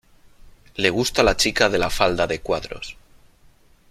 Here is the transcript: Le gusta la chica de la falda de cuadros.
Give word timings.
Le 0.77 0.89
gusta 0.89 1.21
la 1.21 1.35
chica 1.37 1.69
de 1.69 1.77
la 1.77 1.91
falda 1.91 2.25
de 2.25 2.41
cuadros. 2.41 2.97